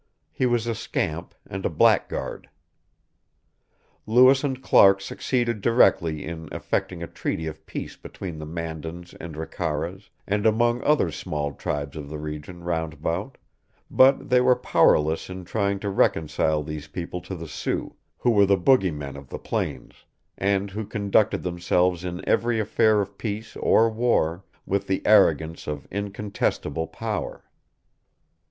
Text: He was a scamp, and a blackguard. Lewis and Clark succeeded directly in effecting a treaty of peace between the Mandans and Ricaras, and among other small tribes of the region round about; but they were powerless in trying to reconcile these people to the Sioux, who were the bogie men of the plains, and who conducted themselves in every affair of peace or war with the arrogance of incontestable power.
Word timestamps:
He 0.31 0.47
was 0.47 0.65
a 0.65 0.73
scamp, 0.73 1.35
and 1.47 1.63
a 1.63 1.69
blackguard. 1.69 2.49
Lewis 4.07 4.43
and 4.43 4.59
Clark 4.59 4.99
succeeded 4.99 5.61
directly 5.61 6.25
in 6.25 6.49
effecting 6.51 7.03
a 7.03 7.07
treaty 7.07 7.45
of 7.45 7.63
peace 7.67 7.97
between 7.97 8.39
the 8.39 8.47
Mandans 8.47 9.13
and 9.19 9.37
Ricaras, 9.37 10.09
and 10.25 10.47
among 10.47 10.81
other 10.83 11.11
small 11.11 11.53
tribes 11.53 11.95
of 11.95 12.09
the 12.09 12.17
region 12.17 12.63
round 12.63 12.93
about; 12.95 13.37
but 13.91 14.29
they 14.31 14.41
were 14.41 14.55
powerless 14.55 15.29
in 15.29 15.45
trying 15.45 15.77
to 15.81 15.89
reconcile 15.91 16.63
these 16.63 16.87
people 16.87 17.21
to 17.21 17.35
the 17.35 17.47
Sioux, 17.47 17.95
who 18.17 18.31
were 18.31 18.47
the 18.47 18.57
bogie 18.57 18.89
men 18.89 19.15
of 19.15 19.29
the 19.29 19.37
plains, 19.37 20.03
and 20.35 20.71
who 20.71 20.83
conducted 20.83 21.43
themselves 21.43 22.03
in 22.03 22.27
every 22.27 22.59
affair 22.59 23.01
of 23.01 23.19
peace 23.19 23.55
or 23.57 23.87
war 23.87 24.43
with 24.65 24.87
the 24.87 25.03
arrogance 25.05 25.67
of 25.67 25.87
incontestable 25.91 26.87
power. 26.87 27.43